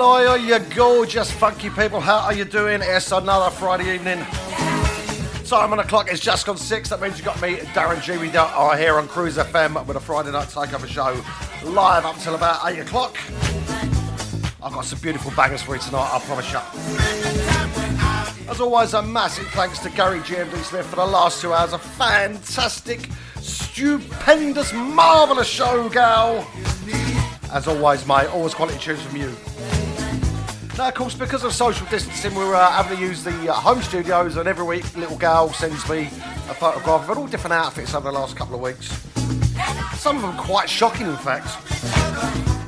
[0.00, 2.00] Well, oi, you gorgeous, funky people.
[2.00, 2.80] How are you doing?
[2.82, 4.24] It's another Friday evening.
[5.44, 6.88] Time on the clock is just gone six.
[6.88, 8.16] That means you got me, Darren G.
[8.16, 11.22] We are here on Cruise FM with a Friday night takeover show
[11.68, 13.18] live up until about eight o'clock.
[14.62, 16.60] I've got some beautiful bangers for you tonight, I promise you.
[18.50, 21.74] As always, a massive thanks to Gary GMD Smith for the last two hours.
[21.74, 23.10] A fantastic,
[23.42, 26.50] stupendous, marvellous show, gal.
[27.52, 29.36] As always, mate, always quality tunes from you.
[30.78, 33.82] Now, of course, because of social distancing, we're uh, having to use the uh, home
[33.82, 36.02] studios, and every week, little gal sends me
[36.48, 38.88] a photograph of all different outfits over the last couple of weeks.
[39.98, 41.48] Some of them quite shocking, in fact.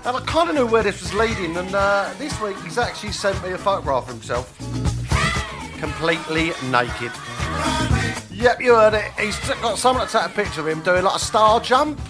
[0.04, 3.12] And I kind of knew where this was leading, and uh, this week he's actually
[3.12, 4.58] sent me a photograph of himself.
[5.78, 7.12] Completely naked.
[8.30, 9.10] Yep, you heard it.
[9.18, 12.00] He's got someone to take a picture of him doing like a star jump.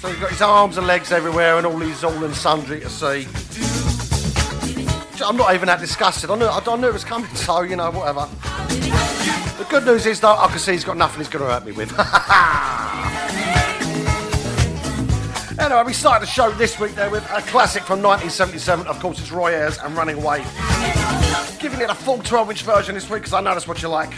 [0.00, 2.90] So he's got his arms and legs everywhere and all his all and sundry to
[2.90, 3.71] see.
[5.24, 6.30] I'm not even that disgusted.
[6.30, 8.28] I knew, I knew it was coming, so, you know, whatever.
[9.58, 11.64] The good news is, though, I can see he's got nothing he's going to hurt
[11.64, 11.92] me with.
[15.58, 18.84] Anyway, we started the show this week there with a classic from 1977.
[18.88, 20.38] Of course, it's Roy Ayers and Running Away.
[21.60, 23.88] Giving it a full 12 inch version this week because I know that's what you
[23.88, 24.12] like.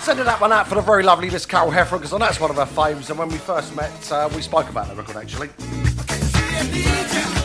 [0.00, 2.40] Sending that one out for the very lovely Miss Carol Heffer because I know it's
[2.40, 3.08] one of her faves.
[3.10, 5.50] And when we first met, uh, we spoke about the record actually.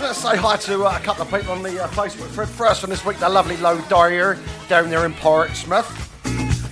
[0.01, 2.49] Let's say hi to uh, a couple of people on the uh, Facebook thread.
[2.49, 4.37] First one this week, the lovely Low Dyer
[4.67, 5.87] down there in Portsmouth.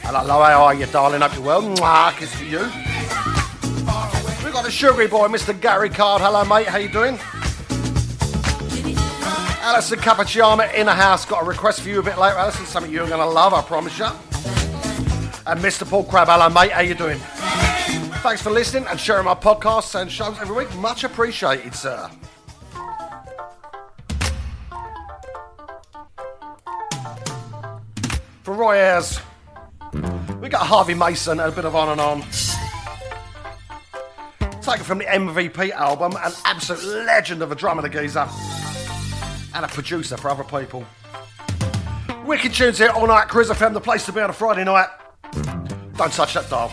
[0.01, 1.21] Hello, how are you, darling?
[1.21, 1.61] Hope you're well.
[1.61, 2.59] Mwah, kiss for you.
[4.43, 5.59] We've got the sugary boy, Mr.
[5.59, 6.21] Gary Card.
[6.21, 6.67] Hello, mate.
[6.67, 7.19] How you doing?
[9.61, 11.25] Alison Cappuccino in the house.
[11.25, 12.65] Got a request for you a bit later, Alison.
[12.65, 14.07] Something you're going to love, I promise you.
[15.45, 15.87] And Mr.
[15.87, 16.27] Paul Crab.
[16.27, 16.71] Hello, mate.
[16.71, 17.19] How you doing?
[18.21, 20.75] Thanks for listening and sharing my podcasts and shows every week.
[20.75, 22.09] Much appreciated, sir.
[28.59, 29.01] Roy
[30.41, 32.21] we got Harvey Mason and a bit of on and on
[34.61, 38.27] taken from the MVP album, an absolute legend of a drummer, the geezer,
[39.56, 40.85] and a producer for other people.
[42.25, 44.89] Wicked tunes here all night, Cruise FM, the place to be on a Friday night.
[45.95, 46.71] Don't touch that dial.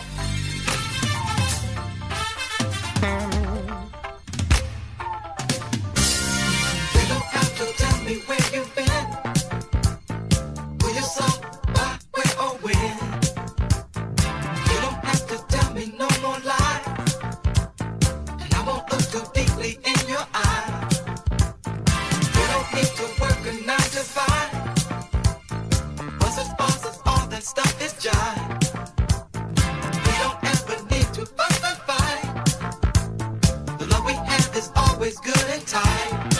[34.97, 36.36] always good and tight.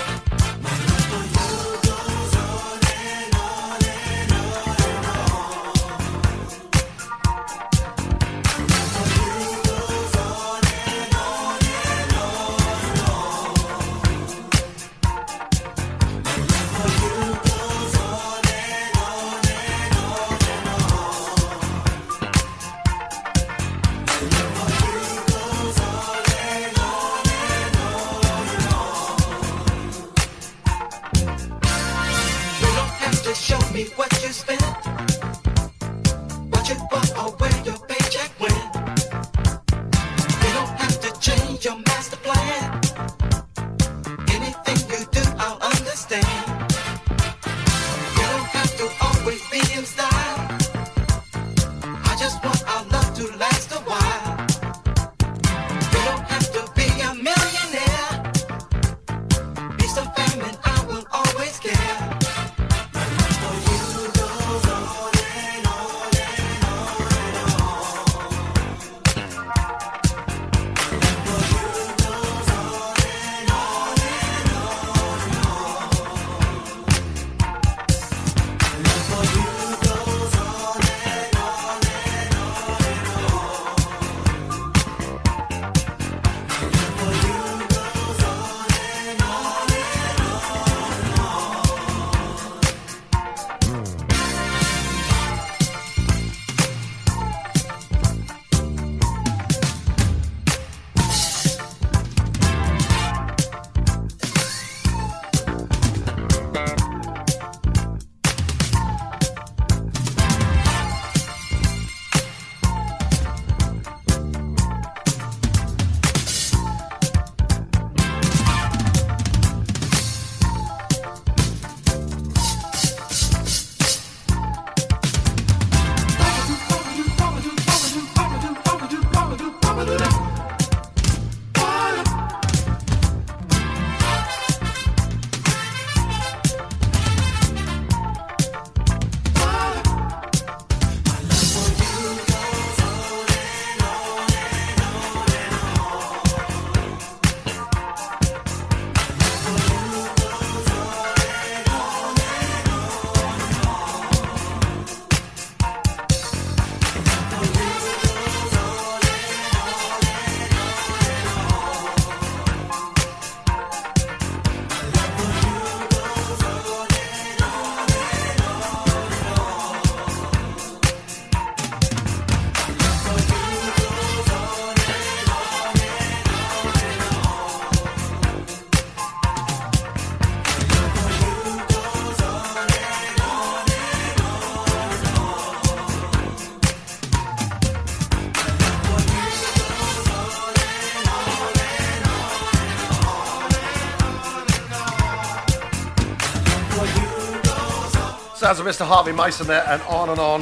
[198.47, 198.85] Sounds of Mr.
[198.87, 200.39] Harvey Mason there, and on and on.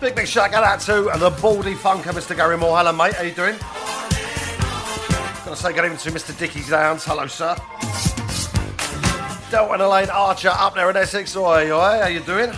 [0.00, 2.34] Big, big shout out to the baldy funker, Mr.
[2.34, 2.78] Gary Moore.
[2.78, 3.12] Hello, mate.
[3.12, 3.58] How you doing?
[5.44, 6.38] Gonna say good evening to Mr.
[6.38, 7.04] Dickie Downs.
[7.04, 7.54] Hello, sir.
[9.50, 11.36] Delton Elaine Archer up there in Essex.
[11.36, 12.00] Oi, oi.
[12.00, 12.50] How you doing?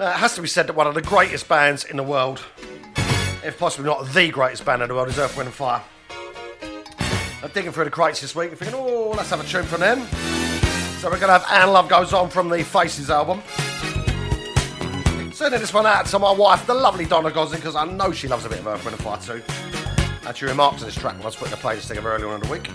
[0.00, 2.42] Now, it has to be said that one of the greatest bands in the world,
[3.44, 5.82] if possibly not the greatest band in the world, is Earth, Wind and Fire.
[7.42, 10.06] I'm digging through the crates this week, thinking, oh, let's have a tune from them.
[11.00, 13.42] So we're going to have And Love Goes On from the Faces album.
[15.34, 18.26] Sending this one out to my wife, the lovely Donna Gosling, because I know she
[18.26, 19.42] loves a bit of Earth, Wind and Fire too.
[20.26, 22.36] And she remarked on this track when I was putting the playlist together earlier on
[22.36, 22.70] in the week.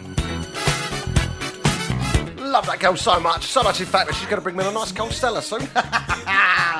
[2.37, 4.63] Love that girl so much, so much in fact that she's going to bring me
[4.63, 5.67] a nice cold Stella soon.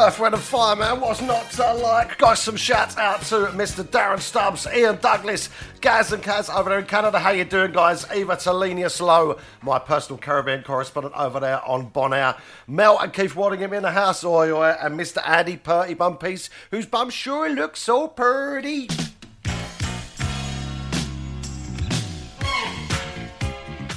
[0.00, 0.98] Wind and Fire, man.
[0.98, 2.16] What's not to like?
[2.16, 3.84] Got some shouts out to Mr.
[3.84, 5.50] Darren Stubbs, Ian Douglas,
[5.82, 7.18] Gaz and Kaz over there in Canada.
[7.18, 8.06] How you doing, guys?
[8.10, 12.40] Eva Talenia Low, my personal Caribbean correspondent over there on Bon Bonaire.
[12.66, 15.20] Mel and Keith Waddingham in the house, oi, oi, and Mr.
[15.28, 18.88] Andy Purty Bumpies, whose bum sure looks so pretty.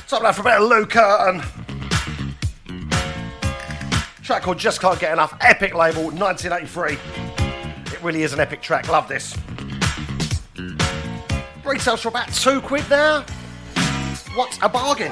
[0.08, 1.63] Something for a Luca and
[4.24, 5.36] Track called Just Can't Get Enough.
[5.42, 6.98] Epic label, 1983.
[7.94, 8.88] It really is an epic track.
[8.88, 9.36] Love this.
[11.66, 13.26] Retails for about two quid now.
[14.34, 15.12] What a bargain.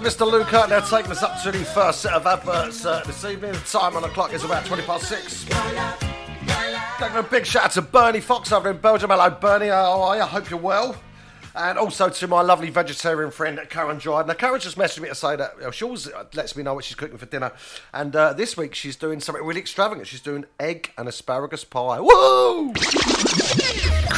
[0.00, 0.30] of Mr.
[0.30, 0.66] Luca.
[0.68, 3.52] They're taking us up to the first set of adverts uh, this evening.
[3.52, 5.44] The time on the clock is about 20 past six.
[5.44, 9.10] Give a big shout out to Bernie Fox over in Belgium.
[9.10, 9.68] Hello, Bernie.
[9.68, 10.22] How are you?
[10.22, 10.96] I hope you're well.
[11.54, 14.28] And also to my lovely vegetarian friend Karen Dryden.
[14.28, 16.96] Now, Karen just messaged me to say that she always lets me know what she's
[16.96, 17.52] cooking for dinner.
[17.92, 20.06] And uh, this week she's doing something really extravagant.
[20.06, 22.00] She's doing egg and asparagus pie.
[22.00, 22.72] Woo!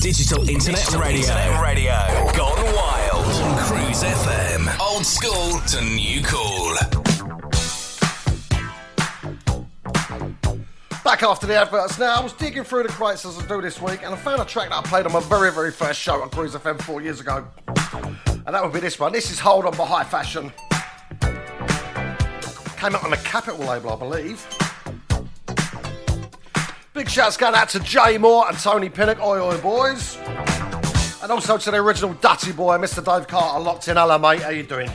[0.00, 1.20] Digital Internet Digital Radio.
[1.20, 2.32] Internet Radio.
[2.36, 3.26] Gone wild.
[3.26, 4.80] On Cruise FM.
[4.80, 6.74] Old school to new cool.
[11.04, 13.80] Back after the adverts now, I was digging through the crates as I do this
[13.80, 16.22] week and I found a track that I played on my very, very first show
[16.22, 17.46] on Cruise FM four years ago.
[18.46, 19.12] And that would be this one.
[19.12, 20.52] This is Hold On by High Fashion.
[22.78, 24.46] Came out on the Capitol label, I believe.
[27.00, 30.18] Big shouts going out to Jay Moore and Tony Pinnock, oi oi boys.
[31.22, 33.02] And also to the original Dutty boy, Mr.
[33.02, 33.96] Dave Carter, locked in.
[33.96, 34.90] Hello, mate, how are you doing?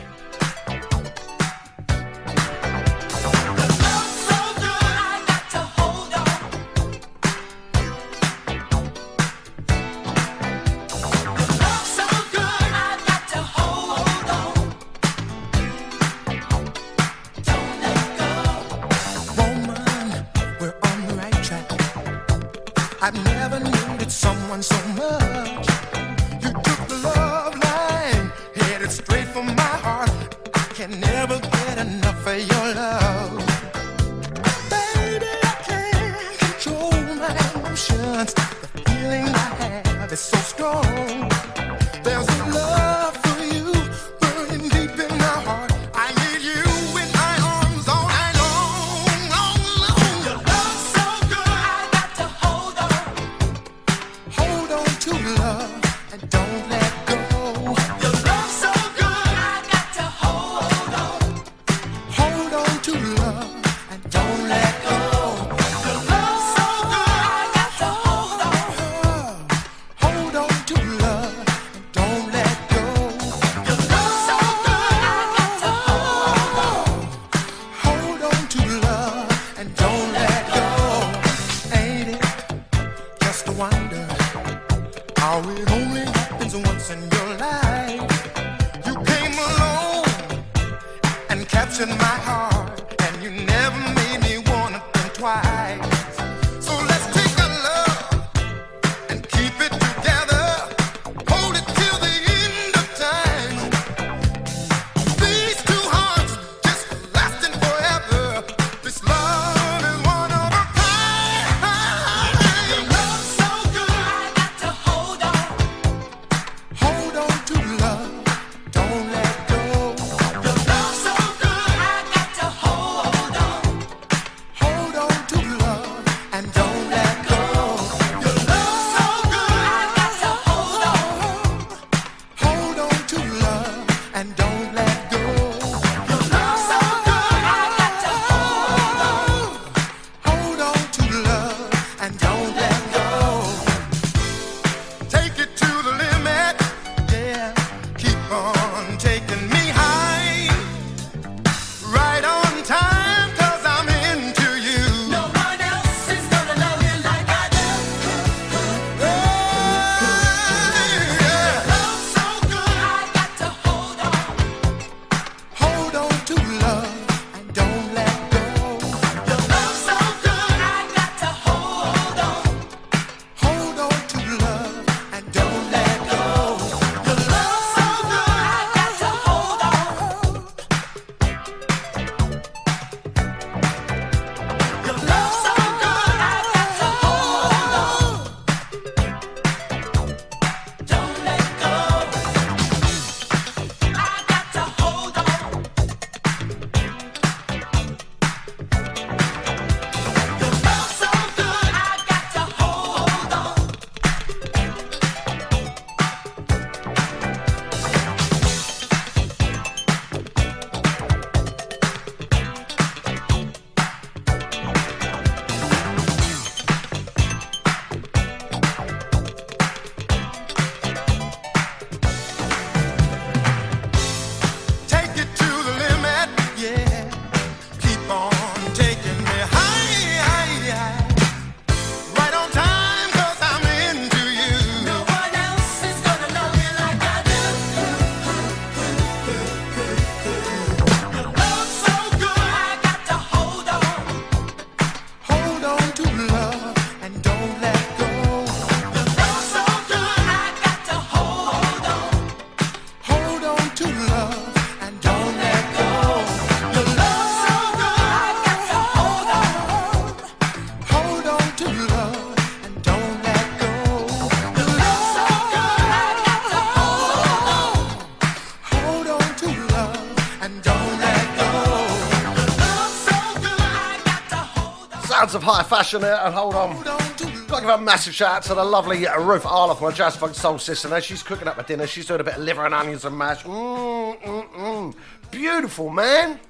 [275.66, 276.82] Fashion here, and hold on.
[276.82, 280.58] Gotta give a massive shout out to the lovely Ruth Arloff, my jazz funk soul
[280.58, 280.88] sister.
[280.88, 281.86] Now she's cooking up my dinner.
[281.86, 283.42] She's doing a bit of liver and onions and mash.
[283.44, 284.94] Mmm, mmm.
[285.30, 286.40] Beautiful, man.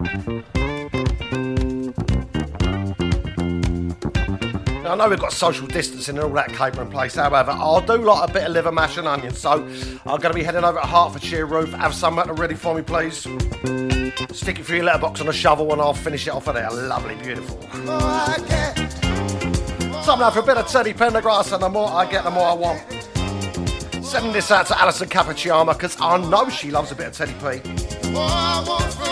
[4.83, 7.17] Now, I know we've got social distancing and all that capering place.
[7.17, 9.41] However, I'll do like a bit of liver mash and onions.
[9.41, 9.65] So
[10.07, 11.73] I'm going to be heading over to Hertfordshire, Ruth.
[11.73, 13.17] Have some ready for me, please.
[14.33, 16.71] Stick it through your letterbox on a shovel and I'll finish it off of there.
[16.71, 17.59] Lovely, beautiful.
[17.73, 18.76] Oh,
[20.07, 22.47] Time now for a bit of Teddy Pendergrass, and the more I get, the more
[22.47, 22.81] I want.
[24.05, 27.33] Sending this out to Alison Cappuccino because I know she loves a bit of Teddy
[27.33, 27.41] P.
[28.13, 29.06] Mr.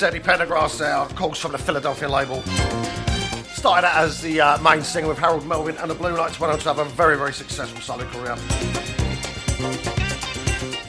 [0.00, 2.40] Teddy Pendergrass of course, from the Philadelphia label.
[3.52, 6.54] Started out as the uh, main singer with Harold Melvin and the Blue Notes, went
[6.54, 8.34] on to have a very, very successful solo career.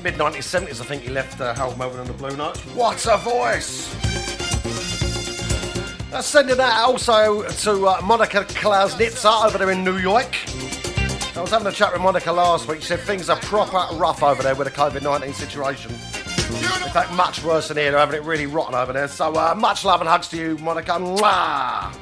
[0.02, 2.62] Mid 1970s, I think he left uh, Harold Melvin and the Blue Notes.
[2.68, 3.94] What a voice!
[6.14, 10.38] Uh, sending that also to uh, Monica Klausnitzer over there in New York.
[11.36, 12.80] I was having a chat with Monica last week.
[12.80, 15.92] She said things are proper rough over there with the COVID 19 situation.
[16.92, 17.90] In fact, much worse than here.
[17.92, 19.08] They're having it really rotten over there.
[19.08, 20.92] So, uh, much love and hugs to you, Monica.
[20.92, 21.96] Mwah!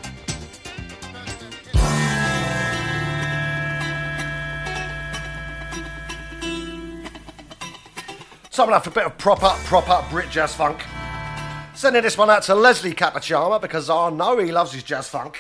[8.50, 10.82] Someone after a bit of proper, proper up Brit jazz funk.
[11.76, 15.38] Sending this one out to Leslie Capachama because I know he loves his jazz funk.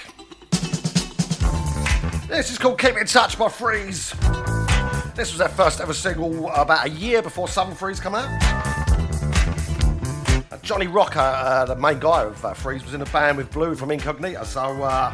[2.27, 4.13] This is called Keep in Touch by Freeez.
[5.15, 8.68] This was their first ever single about a year before Southern Freeez come out.
[10.61, 13.75] Johnny Rocca, uh, the main guy of uh, Freeez, was in a band with Blue
[13.75, 15.13] from Incognito, so uh,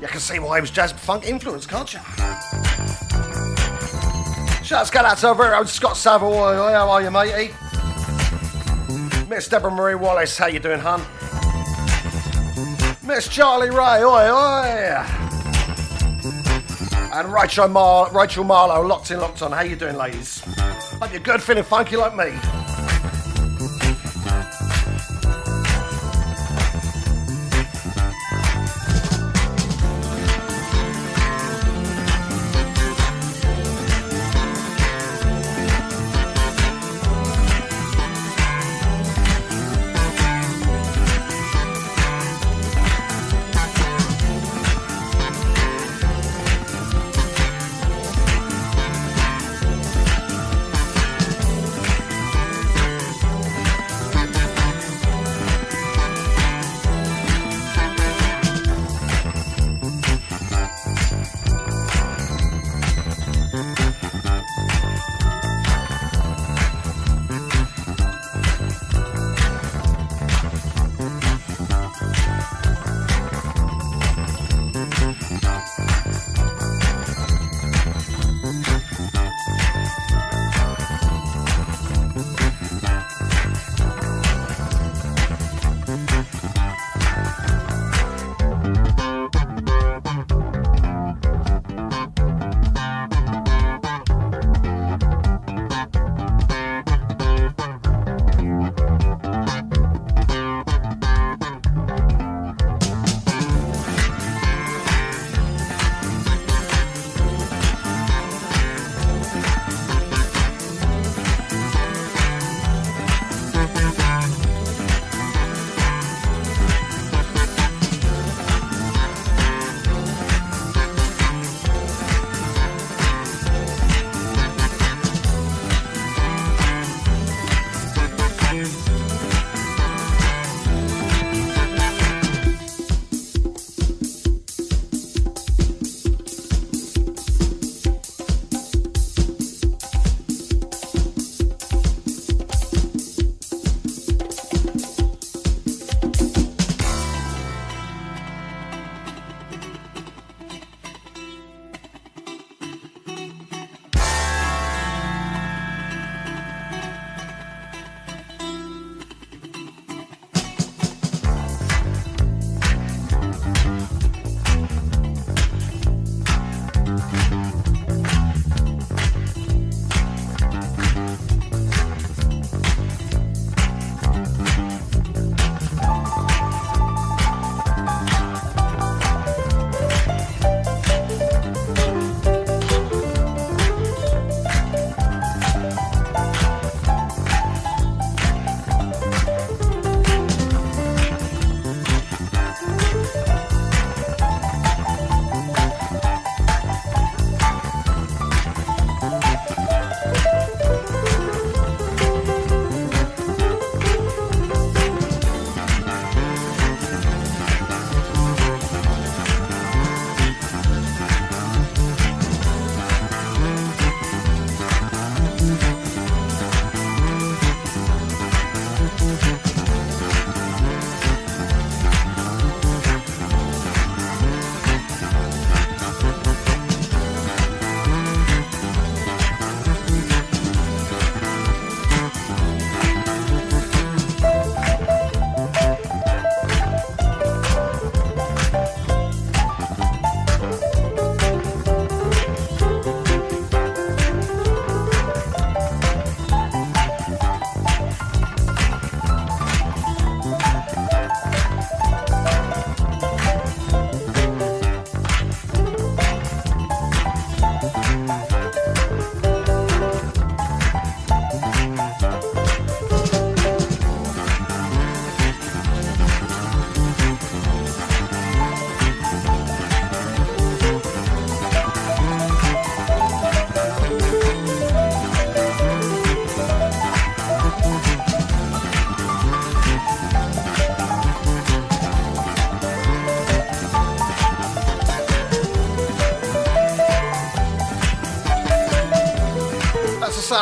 [0.00, 2.00] you can see why he was jazz funk influenced, can't you?
[4.64, 6.54] Shouts go out to our very own Scott Savoy.
[6.54, 7.52] How are you, matey?
[9.28, 11.02] Miss Deborah Marie Wallace, how you doing, hun?
[13.06, 15.06] Miss Charlie Ray, oi, oi!
[17.14, 19.52] And Rachel, Mar- Rachel Marlowe, locked in, locked on.
[19.52, 20.40] How you doing, ladies?
[20.40, 22.61] Hope you're good, feeling funky like me.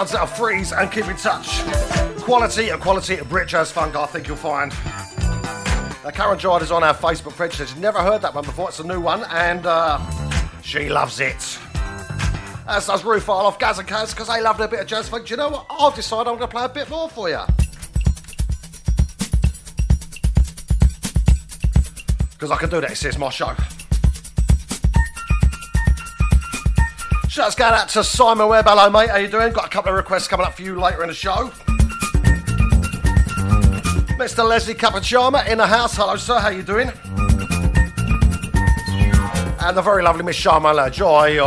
[0.01, 1.63] Sounds that are freeze and keep in touch.
[2.23, 4.73] Quality and quality of Brit Jazz Funk, I think you'll find.
[6.03, 7.57] Now, Karen Jard is on our Facebook page.
[7.57, 8.71] She's never heard that one before.
[8.71, 10.01] It's a new one, and uh,
[10.63, 11.59] she loves it.
[12.67, 15.27] As does Ruth off Gaz and Kaz, because they love a bit of jazz funk.
[15.27, 15.67] Do you know what?
[15.69, 17.43] I've decided I'm going to play a bit more for you.
[22.31, 23.55] Because I can do that, it's my show.
[27.31, 28.65] Shouts going out to Simon Webb.
[28.67, 29.09] Hello, mate.
[29.09, 29.53] How you doing?
[29.53, 31.53] Got a couple of requests coming up for you later in the show.
[34.19, 34.45] Mr.
[34.45, 35.95] Leslie Capachama in the house.
[35.97, 36.41] Hello, sir.
[36.41, 36.89] How you doing?
[39.61, 41.39] And the very lovely Miss Sharma Joy.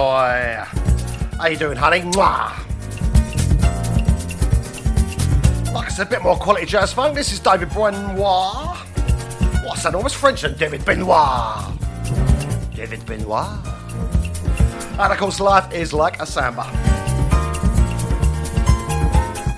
[1.38, 1.99] How you doing, honey?
[1.99, 2.53] Mwah.
[5.73, 7.13] Like I said, a bit more quality jazz funk.
[7.13, 8.77] This is David Benoit.
[9.65, 9.93] What's that?
[9.93, 11.77] Almost French and David Benoit.
[12.73, 13.72] David Benoit.
[15.00, 16.62] And of course, life is like a samba.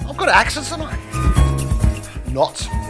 [0.08, 1.00] I've got accents tonight.
[2.32, 2.85] Not.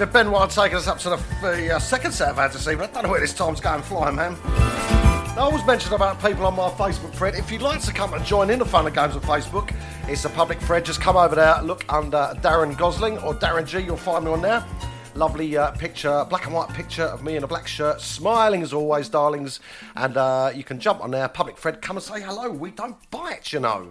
[0.00, 2.88] David Benoit taking us up to the, uh, second set of ads this evening.
[2.88, 4.34] I don't know where this time's going flying, man.
[4.42, 7.34] I always mention about people on my Facebook thread.
[7.34, 9.74] If you'd like to come and join in the fun and games on Facebook,
[10.08, 10.86] it's a public thread.
[10.86, 13.80] Just come over there, look under Darren Gosling or Darren G.
[13.80, 14.64] You'll find me on there.
[15.14, 18.72] Lovely uh, picture, black and white picture of me in a black shirt, smiling as
[18.72, 19.60] always, darlings.
[19.96, 22.48] And uh, you can jump on there, public thread, come and say hello.
[22.48, 23.90] We don't bite, you know.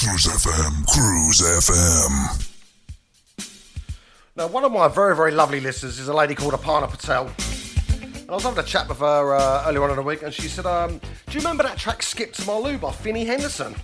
[0.00, 2.48] Cruise FM, Cruise FM.
[4.34, 7.30] Now, one of my very, very lovely listeners is a lady called Aparna Patel.
[8.14, 10.32] And I was having a chat with her uh, earlier on in the week, and
[10.32, 13.74] she said, um, Do you remember that track Skip to My Lou by Finney Henderson?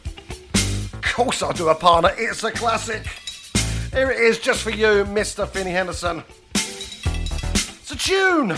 [0.54, 2.14] Of course I do, Aparna.
[2.16, 3.06] It's a classic.
[3.92, 5.46] Here it is, just for you, Mr.
[5.46, 6.24] Finney Henderson.
[6.54, 8.56] It's a tune.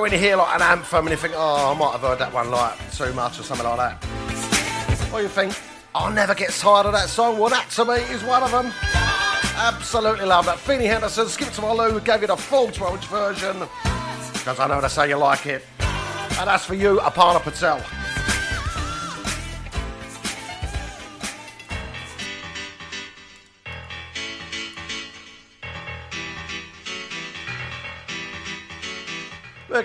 [0.00, 2.32] When you hear like an anthem and you think, oh, I might have heard that
[2.32, 5.12] one like too much or something like that.
[5.12, 5.54] Or you think,
[5.94, 7.38] I'll never get tired of that song.
[7.38, 8.72] Well, that to me is one of them.
[9.56, 10.58] Absolutely love that.
[10.58, 13.68] Finny Henderson, Skip to my Lou, gave you the full 12 inch version
[14.32, 15.64] because I know that's how you like it.
[15.80, 17.84] And that's for you, Aparna Patel.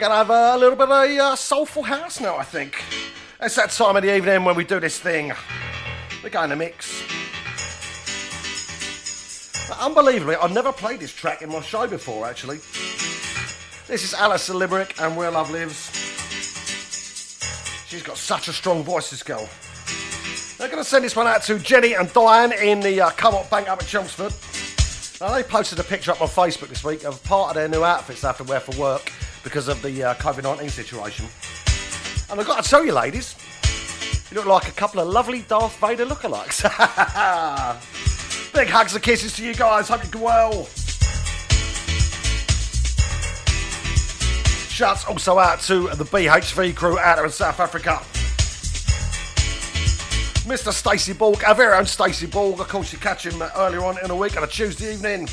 [0.06, 2.84] To have a little bit of a uh, soulful house now, I think.
[3.41, 5.34] It's that time of the evening when we do this thing.
[6.22, 7.01] We're going to mix.
[9.82, 12.58] Unbelievably, I've never played this track in my show before, actually.
[13.88, 15.89] This is Alice Limerick and Where Love Lives.
[17.88, 19.49] She's got such a strong voice, this girl.
[20.60, 23.49] They're going to send this one out to Jenny and Diane in the uh, Co-op
[23.49, 24.34] Bank up at Chelmsford.
[25.20, 27.84] Now, they posted a picture up on Facebook this week of part of their new
[27.84, 29.12] outfits they have to wear for work
[29.46, 31.26] because of the uh, COVID 19 situation.
[32.30, 33.36] And I've got to tell you, ladies,
[34.30, 36.64] you look like a couple of lovely Darth Vader lookalikes.
[38.54, 39.88] Big hugs and kisses to you guys.
[39.88, 40.64] Hope you're well.
[44.68, 48.02] Shouts also out to the BHV crew out there in South Africa.
[50.50, 50.74] Mr.
[50.74, 52.60] Stacey Borg, our very own Stacey Borg.
[52.60, 55.30] Of course, you catch him earlier on in the week on a Tuesday evening.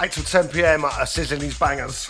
[0.00, 2.08] 8 to 10 pm at Sizzling These Bangers.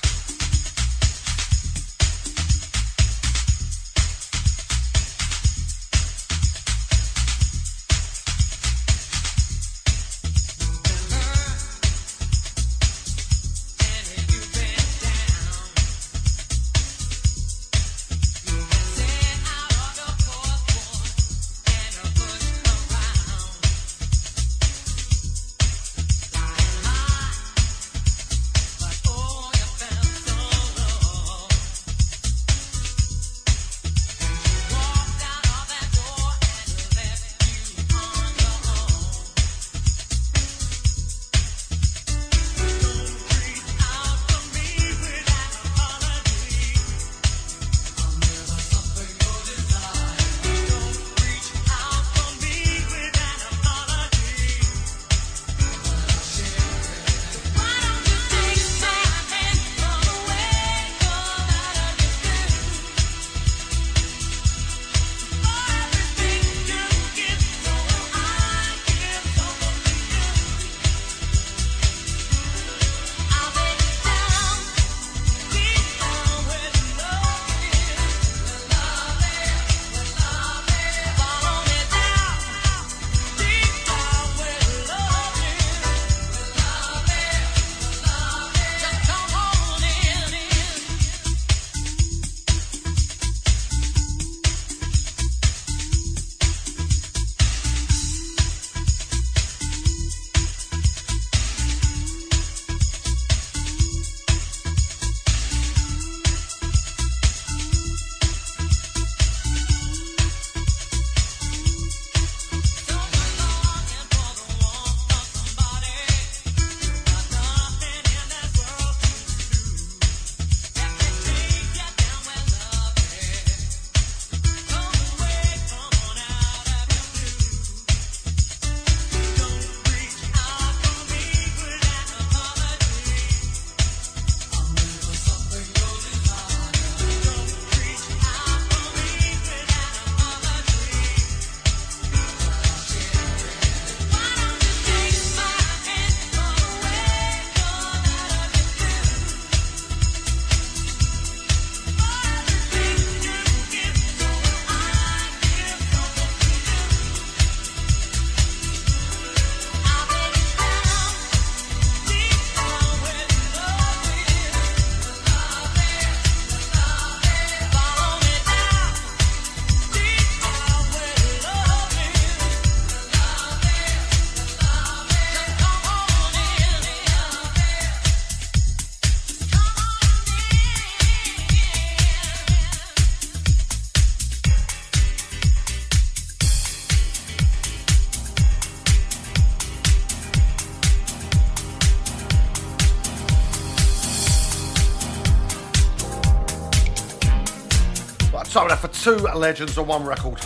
[199.08, 200.38] Two legends on one record.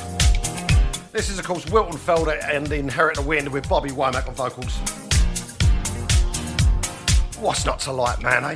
[1.11, 4.35] This is, of course, Wilton Felder and The Inherit the Wind with Bobby Womack on
[4.35, 4.77] vocals.
[7.41, 8.55] What's not to like, man, eh?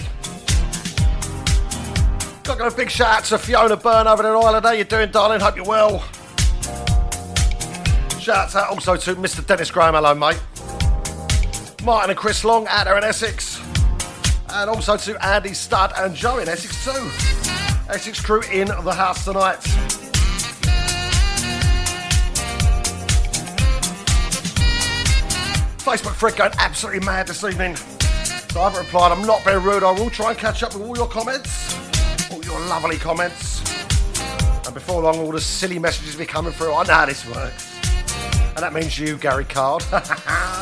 [2.44, 4.64] Got a big shout out to Fiona Byrne over in Ireland.
[4.64, 5.40] How you doing, darling?
[5.40, 5.98] Hope you're well.
[8.20, 9.44] Shout out also to Mr.
[9.44, 9.94] Dennis Graham.
[9.94, 10.40] Hello, mate.
[11.82, 13.60] Martin and Chris Long out there in Essex.
[14.50, 17.10] And also to Andy Studd and Joe in Essex too.
[17.92, 19.75] Essex crew in the house tonight.
[25.86, 27.76] Facebook Fred going absolutely mad this evening.
[27.76, 29.12] So I haven't replied.
[29.12, 29.84] I'm not being rude.
[29.84, 31.78] I will try and catch up with all your comments,
[32.32, 33.60] all your lovely comments.
[34.66, 36.74] And before long, all the silly messages will be coming through.
[36.74, 37.72] I know how this works.
[38.48, 39.84] And that means you, Gary Card.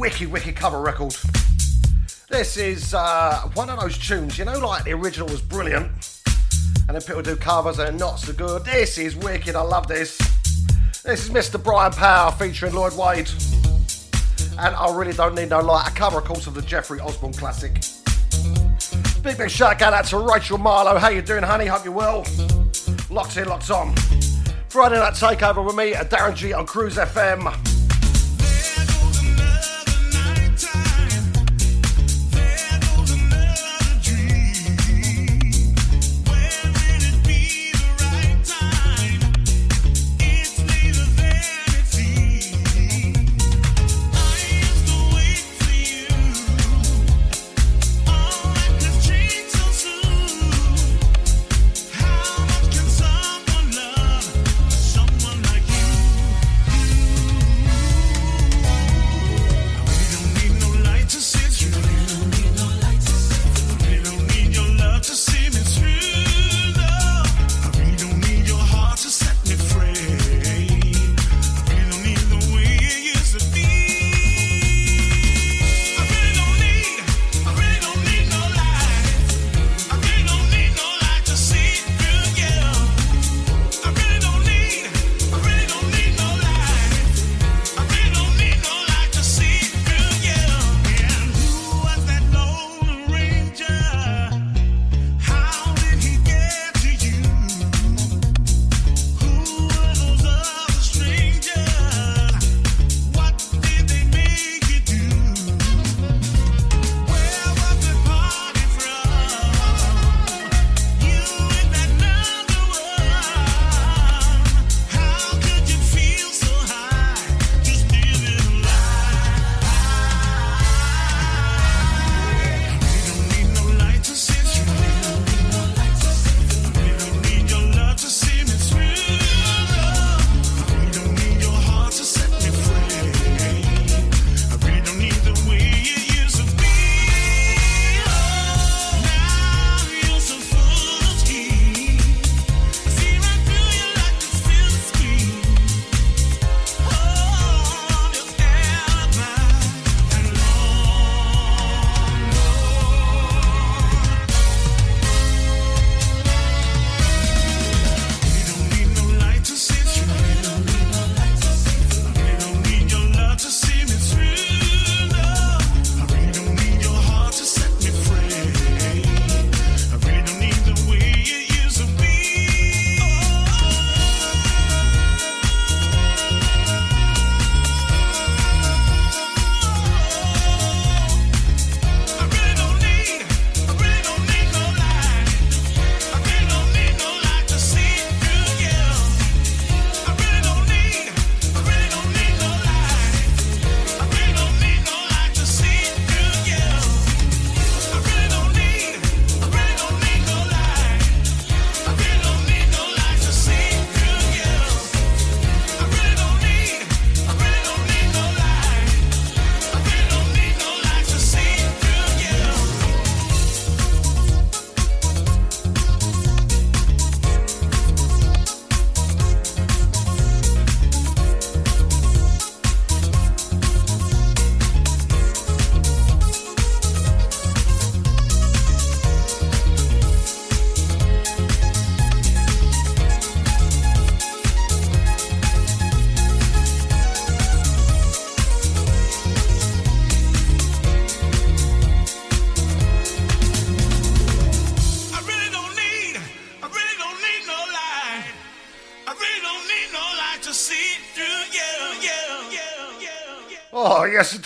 [0.00, 1.14] wicked, wicked cover record.
[2.30, 6.22] This is uh, one of those tunes, you know, like the original was brilliant,
[6.88, 8.64] and then people do covers and not so good.
[8.64, 10.16] This is wicked, I love this.
[11.04, 11.62] This is Mr.
[11.62, 13.30] Brian Power featuring Lloyd Wade.
[14.58, 15.88] And I really don't need no light.
[15.88, 17.74] A cover, of course, of the Jeffrey Osborne classic.
[19.22, 20.98] Big, big shout out to Rachel Marlowe.
[20.98, 21.66] How you doing, honey?
[21.66, 22.26] Hope you're well.
[23.10, 23.94] Locked in, locked on.
[24.70, 27.69] Friday night takeover with me, at Darren G on Cruise FM.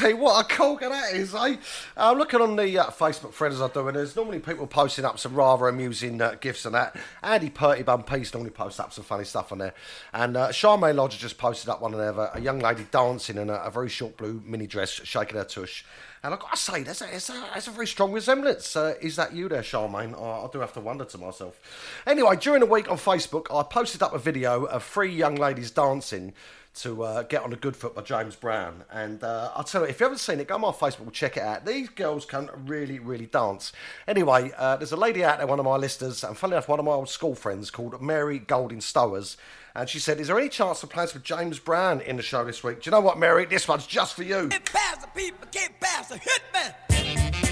[0.04, 0.22] Yes, indeed.
[0.22, 1.56] What a corker that is, eh?
[1.96, 5.18] I'm looking on the uh, Facebook friends I do, and there's normally people posting up
[5.18, 6.96] some rather amusing uh, gifts and that.
[7.22, 9.74] Andy Purty Bum normally posts up some funny stuff on there.
[10.12, 13.50] And uh, Charmaine Lodger just posted up one of their, a young lady dancing in
[13.50, 15.84] a, a very short blue mini dress, shaking her tush.
[16.22, 18.76] And I've got to say, there's a, there's a, there's a very strong resemblance.
[18.76, 20.14] Uh, is that you there, Charmaine?
[20.16, 21.60] Oh, I do have to wonder to myself.
[22.06, 25.70] Anyway, during the week on Facebook, I posted up a video of three young ladies
[25.70, 26.32] dancing
[26.74, 28.84] to uh, Get on a Good Foot by James Brown.
[28.90, 31.36] And uh, I'll tell you, if you haven't seen it, go on my Facebook, check
[31.36, 31.64] it out.
[31.64, 33.72] These girls can really, really dance.
[34.08, 36.78] Anyway, uh, there's a lady out there, one of my listeners, and funny enough, one
[36.78, 39.36] of my old school friends called Mary Golding Stowers.
[39.74, 42.44] And she said, Is there any chance of plans for James Brown in the show
[42.44, 42.82] this week?
[42.82, 43.44] Do you know what, Mary?
[43.44, 44.48] This one's just for you.
[44.48, 47.43] Pass the people, can't pass the hitman.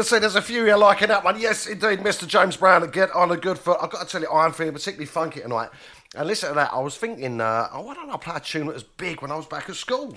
[0.00, 1.38] Can see there's a few here liking that one.
[1.38, 2.26] Yes, indeed, Mr.
[2.26, 3.76] James Brown, get on a good foot.
[3.82, 5.68] I've got to tell you, I'm feeling particularly funky tonight.
[6.16, 8.66] And listen to that, I was thinking, uh, oh, why don't I play a tune
[8.68, 10.16] that was big when I was back at school?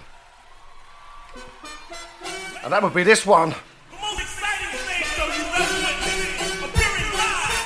[2.63, 3.53] And that would be this one.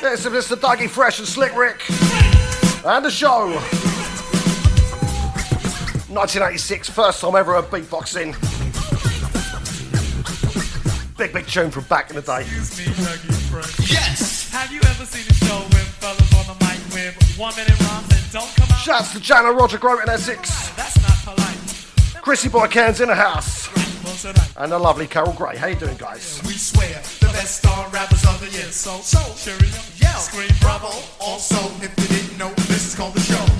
[0.01, 0.55] Yes, it's Mr.
[0.55, 1.83] Dougie Fresh and Slick Rick.
[2.83, 3.49] And the show.
[6.09, 8.46] 1986, first time ever of beatboxing.
[11.17, 12.45] Big, big tune from back in the day.
[13.89, 14.51] Yes!
[14.51, 18.07] Have you ever seen a show when fellas on the mic with one minute rhymes
[18.11, 18.77] and don't come out?
[18.77, 20.69] Shouts to Jana Roger Grote in Essex.
[20.75, 22.21] That's not polite.
[22.21, 23.67] Chrissy Boy Cairns in the house.
[24.57, 25.57] And the lovely Carol Gray.
[25.57, 26.41] How you doing, guys?
[26.45, 28.71] We swear the best star rappers of the the year.
[28.71, 30.91] So, so, cheerio, yell, scream bravo.
[31.19, 33.56] Also, if you didn't know, this is called the show.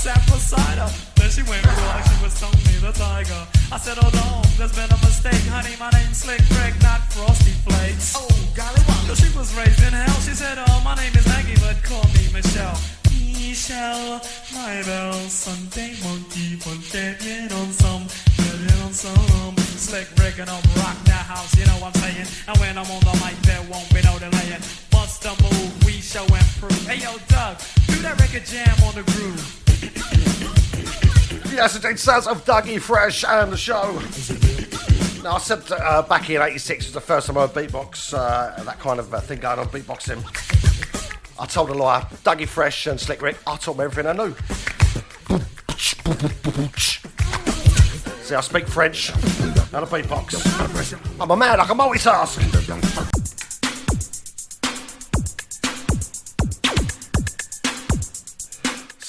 [0.00, 0.88] Sat beside her.
[1.20, 3.42] Then she went through like she was Tony the Tiger.
[3.68, 5.44] I said, hold on, there's been a mistake.
[5.52, 8.16] Honey, my name's Slick Rick, not Frosty Flakes.
[8.16, 8.24] Oh,
[8.56, 9.12] golly, wow.
[9.12, 10.20] She was raised in hell.
[10.24, 12.80] She said, oh, my name is Maggie, but call me Michelle.
[13.12, 14.24] Michelle,
[14.56, 18.08] my belle, Sunday monkey, monkey, get on some,
[18.40, 19.56] get on some.
[19.76, 22.28] Slick Rick and I'm rock that house, you know what I'm saying?
[22.48, 24.64] And when I'm on the mic, there won't be no delaying.
[24.88, 26.86] Bust a move, we show and prove.
[26.88, 29.69] Hey yo, Doug, do that record jam on the groove.
[31.52, 34.00] Yes, it sounds of Dougie Fresh and the show.
[35.22, 38.78] Now, I said uh, back in '86 was the first time I beatbox, uh, that
[38.78, 40.24] kind of uh, thing going on, beatboxing.
[41.38, 42.00] I told a lie.
[42.24, 44.34] Dougie Fresh and Slick Rick, I taught them everything I knew.
[48.22, 51.20] See, I speak French and a beatbox.
[51.20, 53.19] I'm a man, like I can multitask.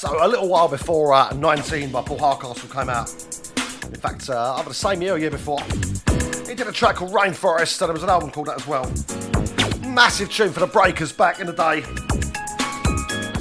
[0.02, 3.08] So, a little while before uh, 19 by Paul Hardcastle came out,
[3.86, 5.62] in fact, uh, over the same year, year before,
[6.48, 8.92] he did a track called Rainforest, and there was an album called that as well.
[9.88, 11.84] Massive tune for the Breakers back in the day.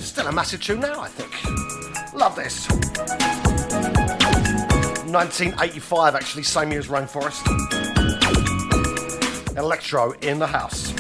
[0.00, 1.32] Still a massive tune now, I think.
[2.12, 2.68] Love this.
[5.08, 7.40] 1985, actually, same year as Rainforest.
[9.56, 10.92] Electro in the house.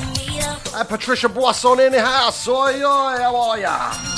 [0.75, 2.47] And Patricia Boisson in the house.
[2.47, 4.16] Oi, oi, how are ya?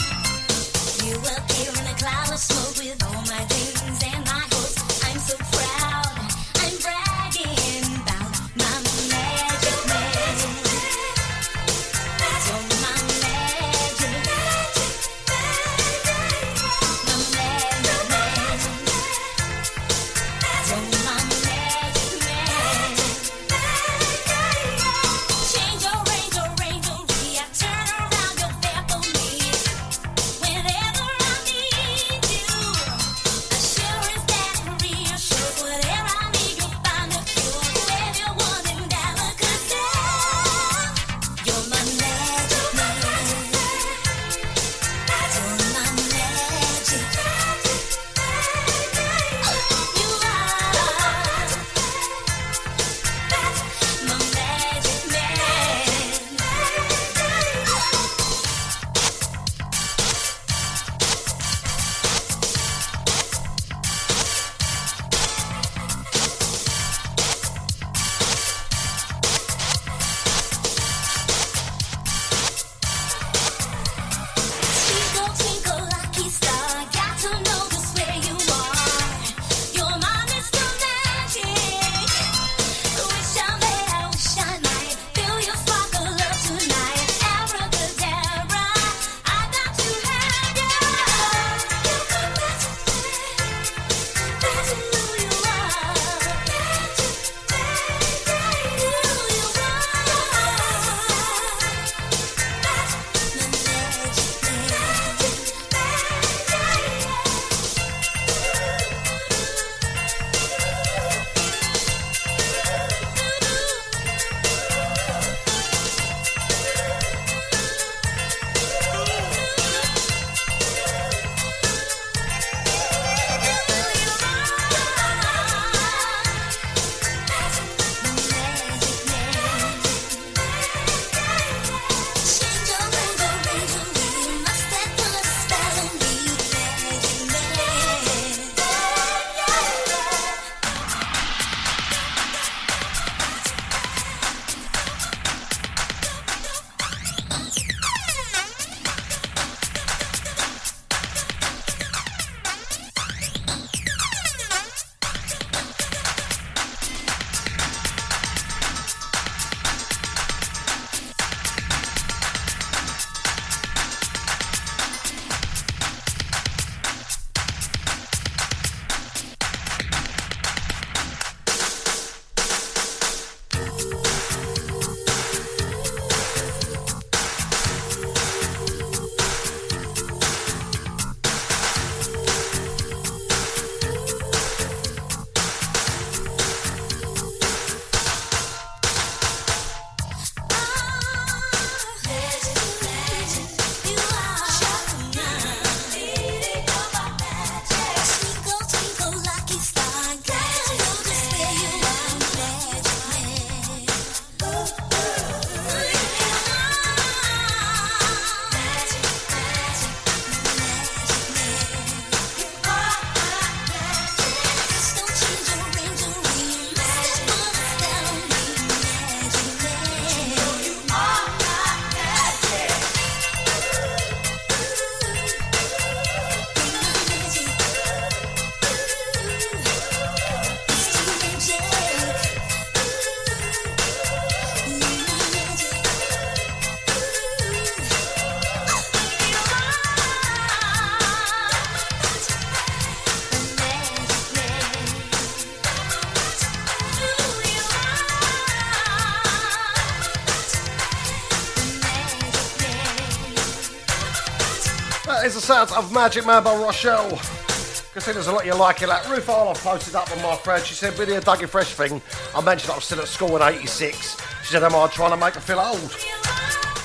[255.49, 257.09] Sounds of Magic Man by Rochelle.
[257.09, 258.87] Can see there's a lot you like it.
[258.87, 260.63] Like Ruth Arloff posted up on my friend.
[260.63, 262.03] She said, with the Dougie Fresh thing,
[262.35, 264.21] I mentioned I was still at school in 86.
[264.43, 265.97] She said, am I trying to make her feel old?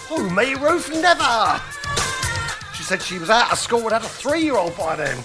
[0.10, 0.90] Oh, me, Ruth?
[1.02, 1.62] Never!
[2.74, 5.18] She said she was out of school and had a three-year-old by then.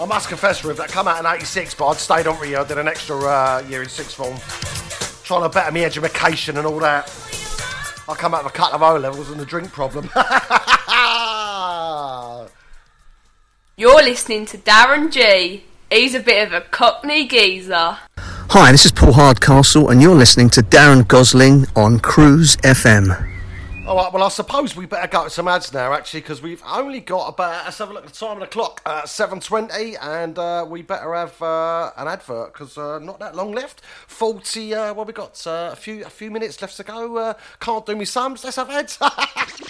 [0.00, 2.78] I must confess, Ruth, that come out in 86, but I'd stayed on Rio, did
[2.78, 4.38] an extra uh, year in sixth form.
[5.24, 7.12] Trying to better my education and all that.
[8.08, 10.08] I come out with a couple of O levels and a drink problem.
[14.00, 15.62] You're listening to Darren G.
[15.90, 17.98] He's a bit of a cockney geezer.
[18.16, 23.10] Hi, this is Paul Hardcastle, and you're listening to Darren Gosling on Cruise FM.
[23.86, 26.62] All right, well, I suppose we better go to some ads now, actually, because we've
[26.66, 29.96] only got about, let's have a look at the time of the clock, uh, 7.20,
[30.00, 33.82] and uh, we better have uh, an advert, because uh, not that long left.
[34.06, 37.18] 40, uh, well, we got uh, a few a few minutes left to go.
[37.18, 38.98] Uh, can't do me sums, let's have ads.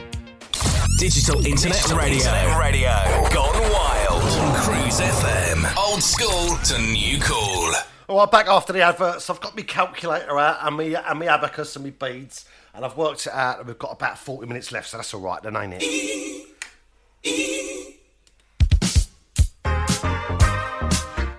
[1.01, 2.59] Digital Internet Radio.
[2.59, 2.91] Radio.
[3.33, 4.21] Gone wild.
[4.21, 5.75] On Cruise FM.
[5.75, 7.73] Old school to new cool.
[8.07, 9.27] All right, back after the adverts.
[9.27, 12.45] I've got my calculator out and me and me abacus and me beads,
[12.75, 13.57] and I've worked it out.
[13.57, 16.47] And we've got about forty minutes left, so that's all right, then, ain't it?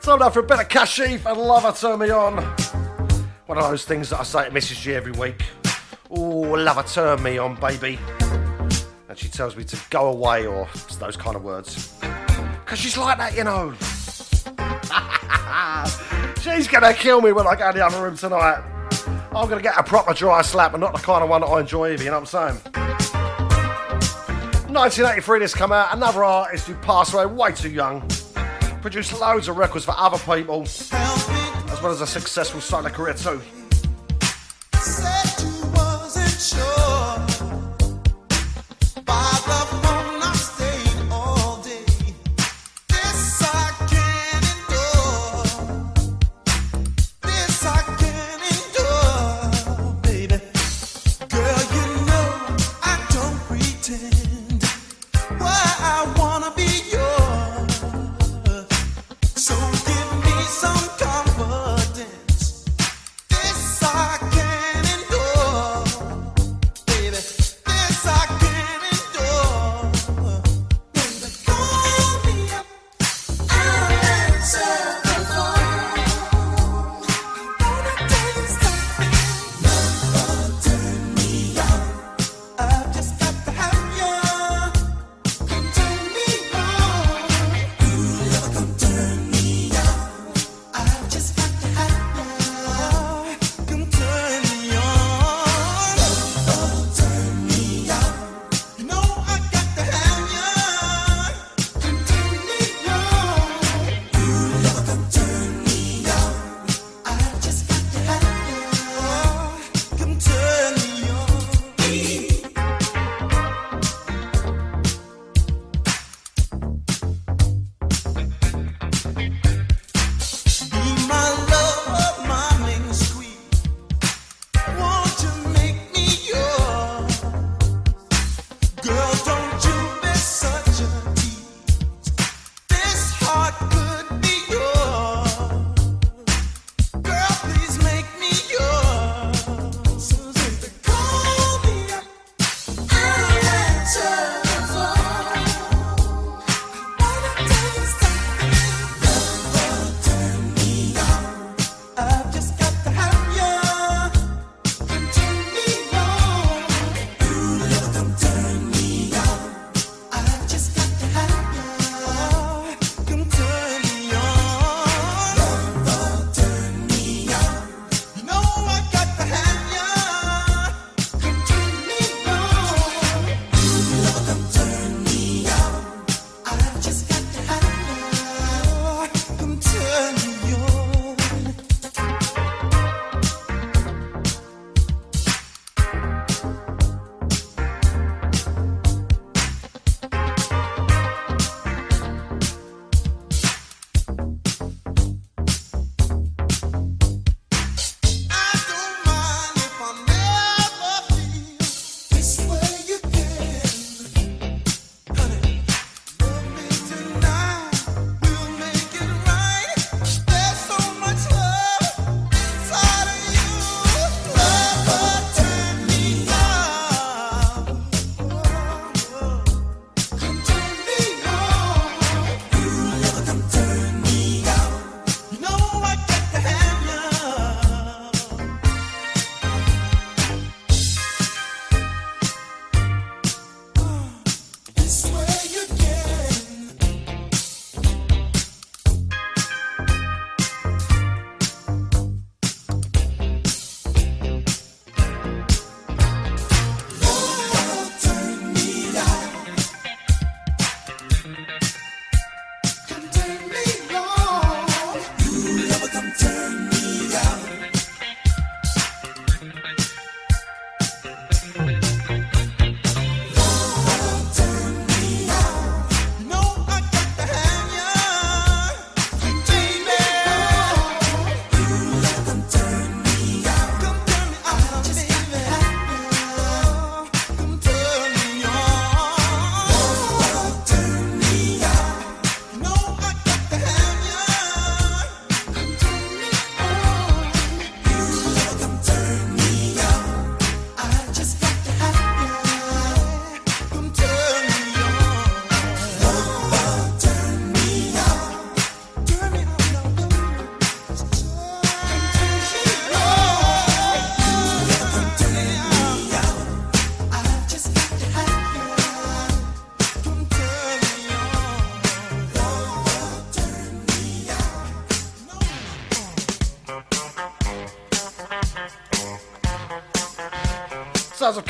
[0.01, 2.39] So now for a bit of Kashif and Lover Turn Me On.
[3.47, 4.81] One of those things that I say to Mrs.
[4.83, 5.45] G every week.
[6.11, 8.01] Oh, lover turn me on, baby.
[9.13, 10.67] And she tells me to go away or
[10.99, 11.93] those kind of words.
[12.65, 13.75] Because she's like that, you know.
[16.41, 18.63] She's gonna kill me when I go in the other room tonight.
[19.37, 21.61] I'm gonna get a proper dry slap and not the kind of one that I
[21.61, 22.73] enjoy either, you know what I'm saying?
[24.73, 28.09] 1983 this come out, another artist who passed away way too young.
[28.81, 33.43] Produced loads of records for other people, as well as a successful solo career too.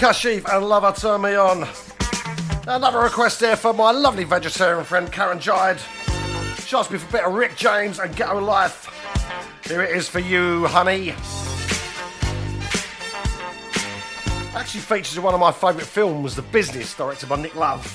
[0.03, 1.65] Kashif and Lover Turn Me On.
[2.67, 5.79] Another request here for my lovely vegetarian friend Karen Jide.
[6.67, 8.89] She asked me for a bit of Rick James and Ghetto Life.
[9.65, 11.11] Here it is for you, honey.
[14.57, 17.87] Actually features in one of my favourite films, The Business, directed by Nick Love.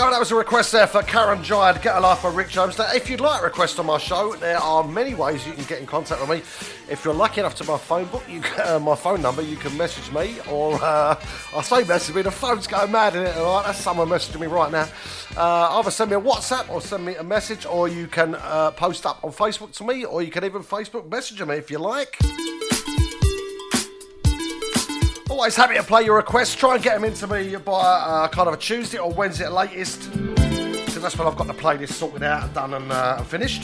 [0.00, 2.78] Go, that was a request there for Karen Jide, Get a Life by Rick James.
[2.78, 5.64] Now, if you'd like a request on my show, there are many ways you can
[5.64, 6.36] get in contact with me.
[6.90, 9.76] If you're lucky enough to my phone book, you uh, my phone number, you can
[9.76, 11.22] message me, or uh,
[11.54, 13.64] I say message me, the phone's going mad in it tonight.
[13.66, 14.88] That's someone messaging me right now.
[15.36, 18.70] Uh, either send me a WhatsApp or send me a message, or you can uh,
[18.70, 21.78] post up on Facebook to me, or you can even Facebook message me if you
[21.78, 22.16] like.
[25.30, 26.56] Always happy to play your requests.
[26.56, 29.52] Try and get them into me by uh, kind of a Tuesday or Wednesday at
[29.52, 30.10] latest.
[30.12, 33.62] Because that's when I've got the playlist sorted out and done and, uh, and finished.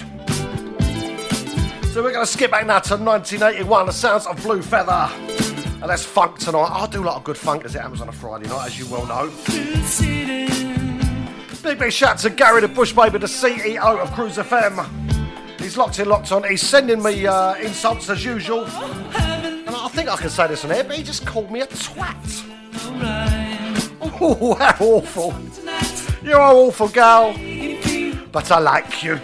[1.93, 5.10] So we're going to skip back now to 1981, the sounds of Blue Feather.
[5.82, 6.70] And that's funk tonight.
[6.70, 8.86] I do like a good funk as it happens on a Friday night, as you
[8.86, 9.32] well know.
[11.64, 14.88] Big, big shout to Gary the Bushbaby, the CEO of Cruise FM.
[15.60, 16.44] He's locked in, locked on.
[16.44, 18.66] He's sending me uh, insults as usual.
[19.85, 22.44] I think I can say this on air, but he just called me a twat.
[24.01, 25.35] Oh, how awful.
[26.23, 27.35] You're an awful girl.
[28.32, 29.20] But I like you.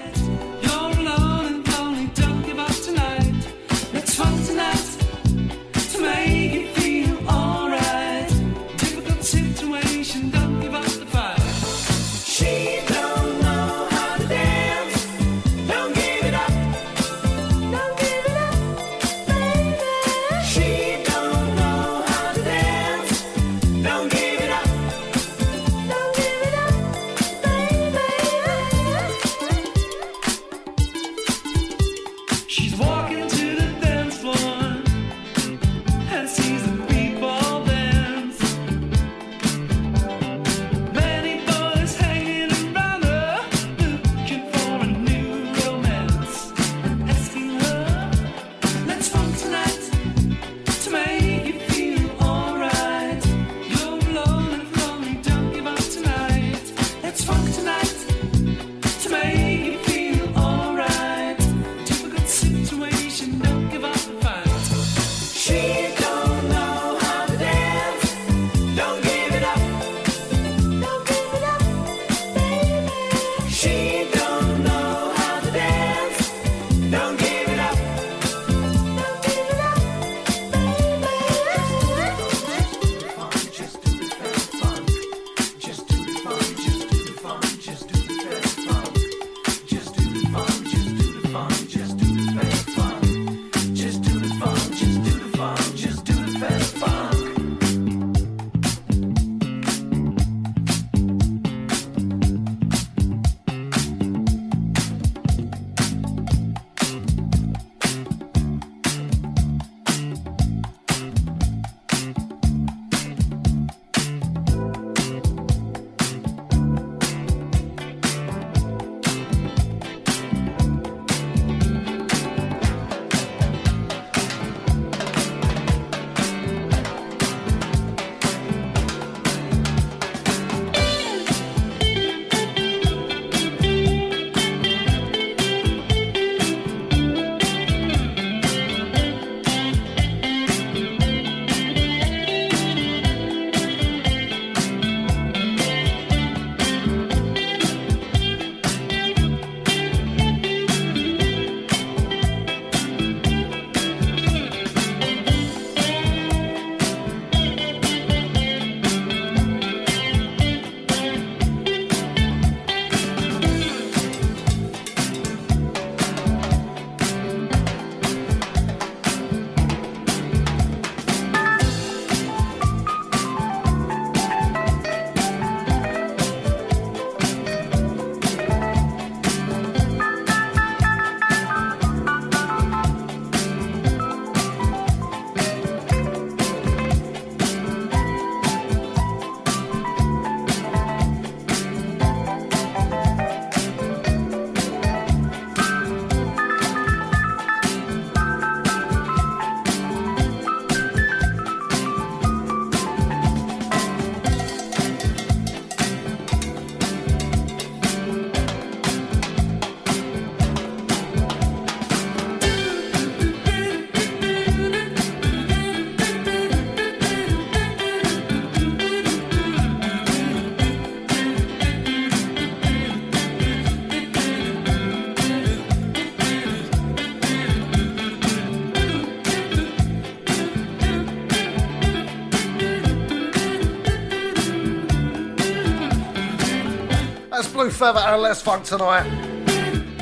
[237.83, 239.03] Feather and Let's Funk tonight.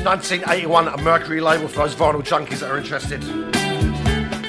[0.05, 3.25] 1981 a Mercury label for those vinyl junkies that are interested.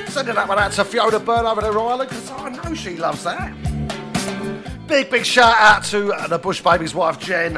[0.10, 3.24] Sending that one out to Fiona Byrne over there, Ireland, because I know she loves
[3.24, 3.56] that.
[4.86, 7.56] Big, big shout out to the Bush Babies' wife, Jen,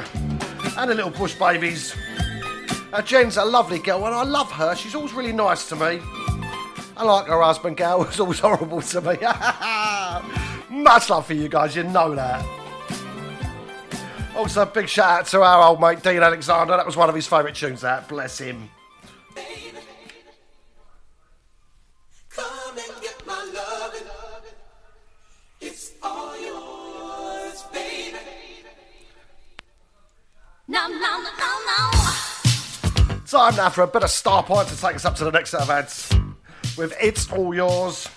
[0.77, 1.95] and the little Bush Babies.
[2.93, 4.75] Uh, Jen's a lovely girl, and I love her.
[4.75, 5.99] She's always really nice to me.
[6.95, 9.17] I like her husband, Gal, who's always horrible to me.
[10.83, 12.62] Much love for you guys, you know that.
[14.43, 16.75] Also, big shout out to our old mate Dean Alexander.
[16.75, 18.09] That was one of his favourite tunes, that.
[18.09, 18.69] Bless him.
[30.67, 31.23] Yours, no, no,
[31.65, 31.91] no.
[33.25, 35.61] Time now for a bit of Starpoint to take us up to the next set
[35.61, 36.13] of ads
[36.77, 38.09] with It's All Yours.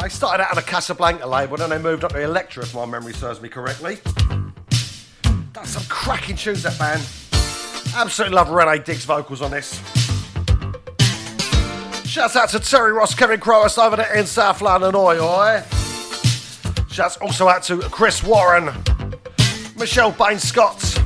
[0.00, 2.86] They started out on a Casablanca label, then I moved up to Elektra, if my
[2.86, 3.98] memory serves me correctly.
[5.52, 7.02] That's some cracking tunes, that band.
[7.96, 9.80] Absolutely love Renee Diggs' vocals on this.
[12.06, 15.62] Shouts out to Terry Ross, Kevin Crowes over there in South London, oi oi.
[16.90, 18.70] Shouts also out to Chris Warren,
[19.76, 20.98] Michelle Bain Scott,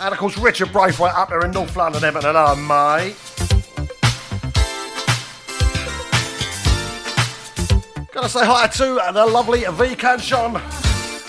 [0.00, 3.16] and of course Richard Braithwaite up there in North London, Everton, hello mate.
[8.14, 10.54] Gotta say hi to the lovely V Canchon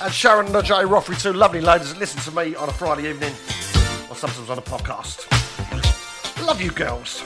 [0.03, 3.09] and Sharon and J Roffrey, two lovely ladies that listen to me on a Friday
[3.09, 3.33] evening
[4.07, 5.25] or sometimes on a podcast.
[6.45, 7.23] Love you girls.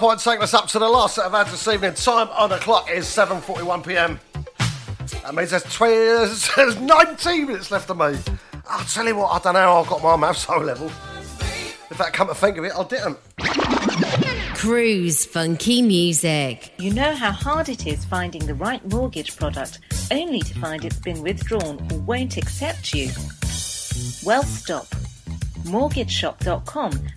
[0.00, 1.92] Starpoint taking us up to the last set of ads this evening.
[1.92, 4.18] Time on the clock is 7.41pm.
[5.22, 8.18] That means there's, 20, there's, there's 19 minutes left of me.
[8.66, 10.86] I'll tell you what, I don't know how I've got my maths so level.
[11.90, 13.18] If that come to think of it, I didn't.
[14.54, 16.72] Cruise funky music.
[16.78, 20.98] You know how hard it is finding the right mortgage product only to find it's
[20.98, 23.10] been withdrawn or won't accept you?
[24.24, 24.86] Well, stop.
[25.64, 27.09] MortgageShop.com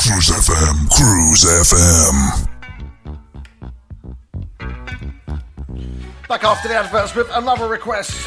[0.00, 2.48] Cruise FM, Cruise FM.
[6.26, 8.26] Back after the adverts with another request.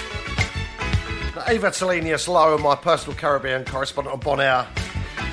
[1.35, 4.67] Now, Eva Talenius Lowe, my personal Caribbean correspondent on Bonaire.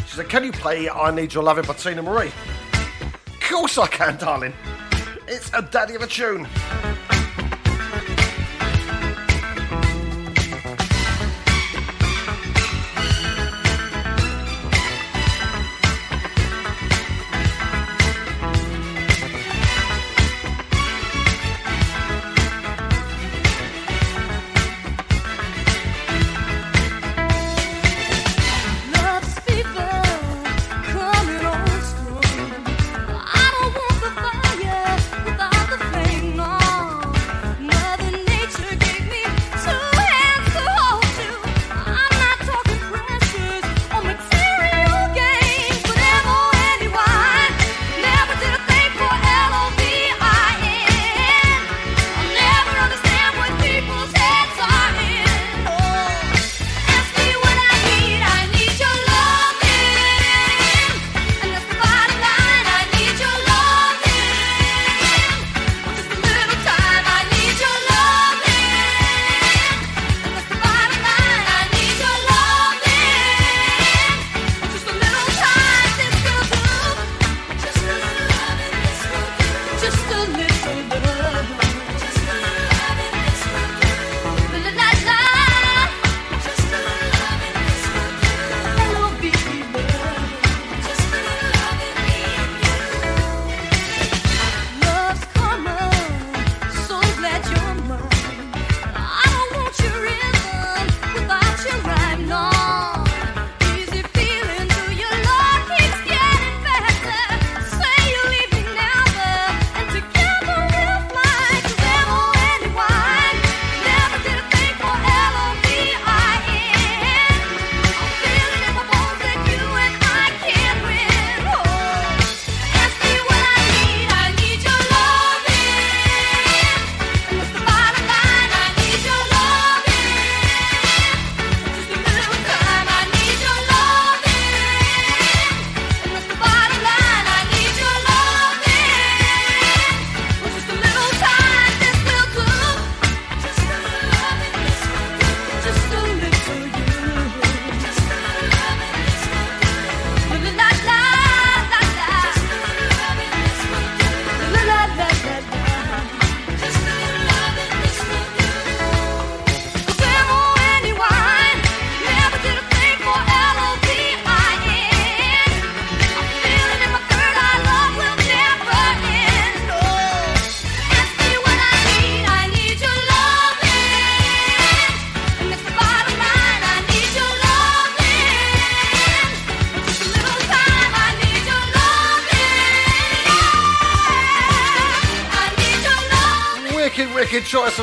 [0.06, 2.32] She said, Can you play I Need Your Loving by Teena Marie?
[3.26, 4.54] Of course I can, darling.
[5.28, 6.48] It's a daddy of a tune.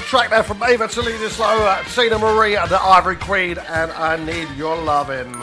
[0.07, 4.15] Track there from Ava Toledo Slow, uh, Teena Marie, and the Ivory Queen, and I
[4.15, 5.35] Need Your Lovin'.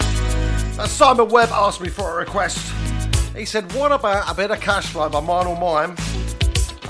[0.00, 2.74] Uh, Simon Webb asked me for a request.
[3.36, 5.94] He said, What about a bit of Cashflow by Mine All Mine?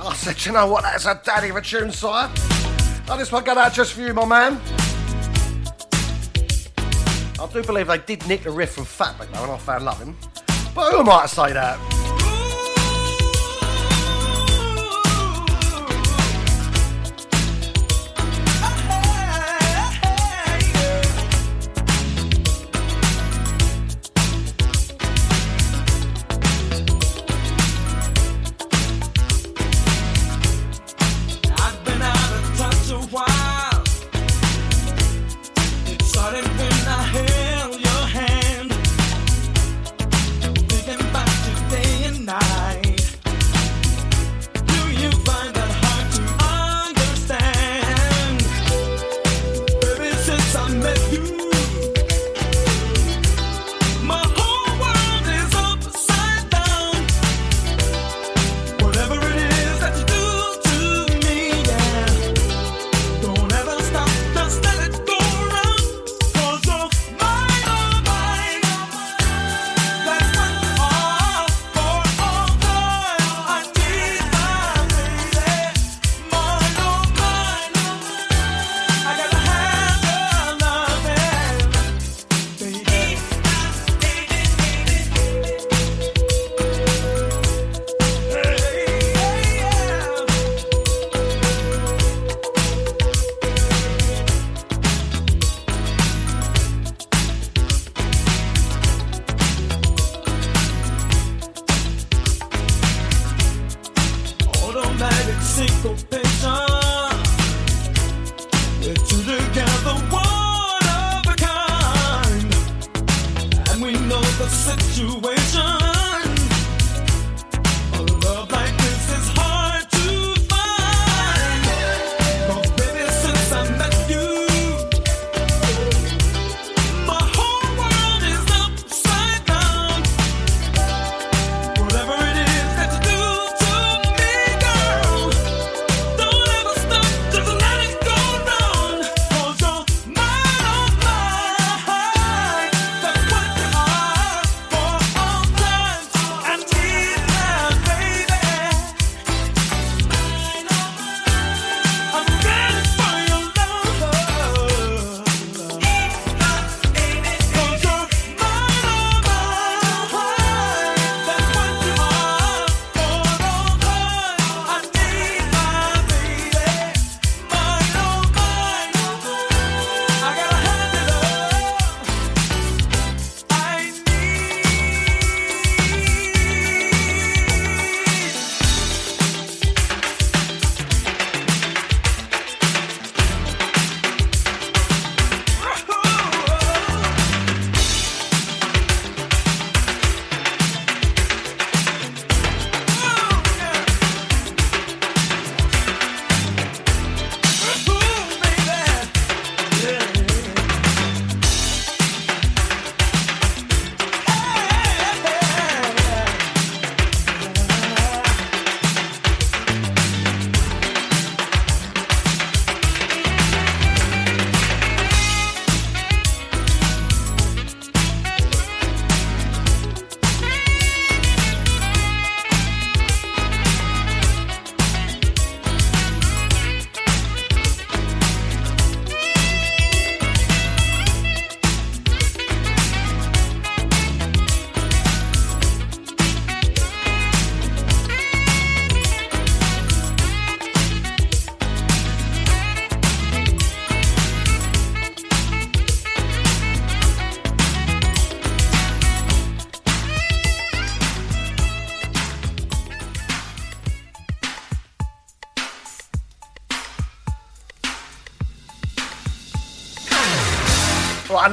[0.00, 0.84] I said, You know what?
[0.84, 2.30] That's a daddy of a tune, sire.
[3.10, 4.58] And this one got out just for you, my man.
[7.38, 10.16] I do believe they did nick the riff from Fatback though, and I found loving.
[10.74, 12.03] But who am I to say that?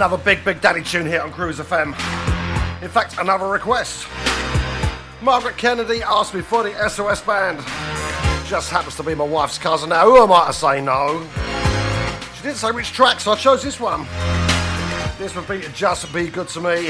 [0.01, 1.89] Another big, big daddy tune here on Cruise FM.
[2.81, 4.07] In fact, another request.
[5.21, 7.59] Margaret Kennedy asked me for the SOS band.
[8.47, 10.05] Just happens to be my wife's cousin now.
[10.05, 11.23] Who am I to say no?
[12.35, 14.07] She didn't say which track, so I chose this one.
[15.19, 16.89] This would be Just Be Good to Me.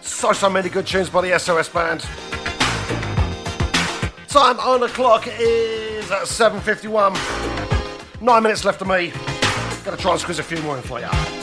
[0.00, 2.00] So, so many good tunes by the SOS band.
[4.28, 7.33] Time on the clock is 7.51.
[8.24, 9.12] Nine minutes left of me.
[9.84, 11.33] Gonna try and squeeze a few more in for you.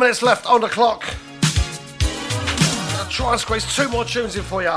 [0.00, 1.14] minutes left on the clock.
[2.98, 4.68] I'll try and squeeze two more tunes in for you.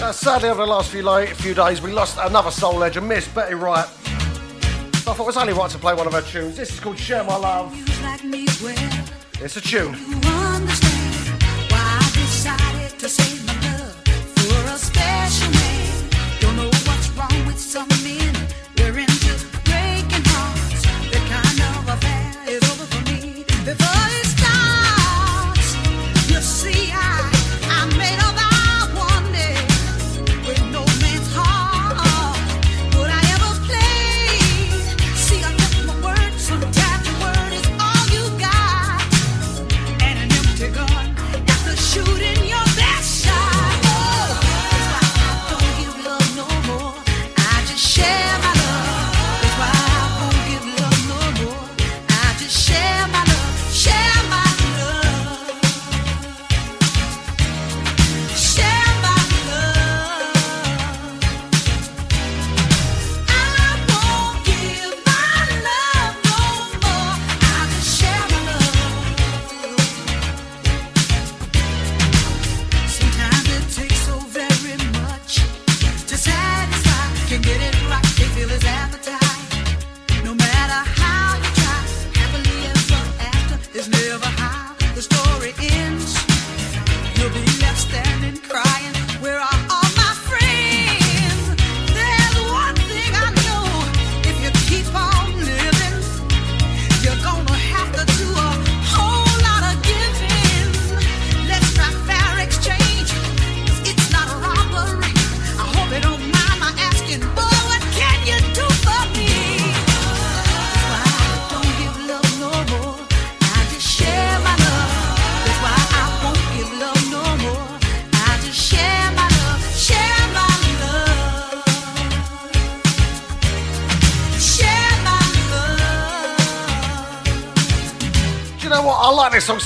[0.00, 3.28] Uh, sadly, over the last few, like, few days, we lost another soul legend, Miss
[3.28, 3.86] Betty Wright.
[3.86, 6.56] So I thought it was only right to play one of her tunes.
[6.56, 7.72] This is called Share My Love.
[9.40, 10.17] It's a tune.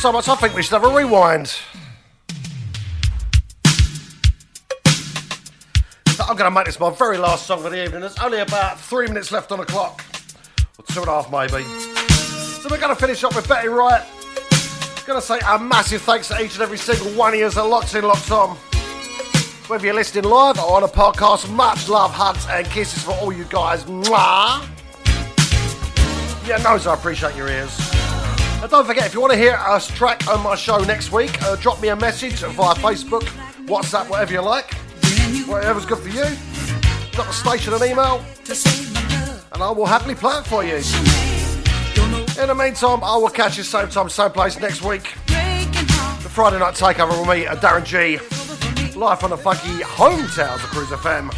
[0.02, 1.46] So much, I think we should have a rewind.
[6.08, 8.00] So I'm going to make this my very last song of the evening.
[8.00, 10.04] There's only about three minutes left on the clock,
[10.76, 11.62] or two and a half maybe.
[11.62, 14.02] So we're going to finish up with Betty Wright.
[15.06, 17.62] Going to say a massive thanks to each and every single one of you that
[17.62, 18.56] locked in, locked on.
[19.68, 23.32] Whether you're listening live or on a podcast, much love, hugs, and kisses for all
[23.32, 23.84] you guys.
[23.84, 24.68] Mwah!
[26.44, 27.91] Yeah, knows I appreciate your ears.
[28.62, 31.42] And don't forget, if you want to hear a track on my show next week,
[31.42, 33.22] uh, drop me a message via Facebook,
[33.66, 34.72] WhatsApp, whatever you like.
[35.48, 36.24] Whatever's good for you.
[37.10, 38.24] Drop the station an email,
[39.52, 40.76] and I will happily play it for you.
[42.40, 45.12] In the meantime, I will catch you same time, same place next week.
[45.26, 48.18] The Friday night takeover with me, uh, Darren G.
[48.96, 51.32] Live on the funky hometowns of Cruise FM.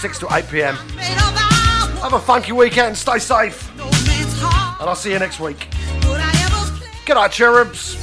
[0.00, 0.74] 6 to 8 pm.
[0.74, 3.67] Have a funky weekend, stay safe
[4.80, 5.68] and I'll see you next week.
[7.04, 7.96] Good night, cherubs.